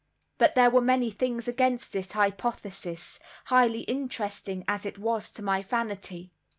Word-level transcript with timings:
But 0.39 0.55
there 0.55 0.71
were 0.71 0.81
many 0.81 1.11
things 1.11 1.47
against 1.47 1.91
this 1.93 2.13
hypothesis, 2.13 3.19
highly 3.45 3.81
interesting 3.81 4.65
as 4.67 4.83
it 4.83 4.97
was 4.97 5.29
to 5.33 5.43
my 5.43 5.61
vanity. 5.61 6.31